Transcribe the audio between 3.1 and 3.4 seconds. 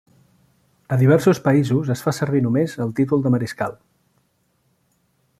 de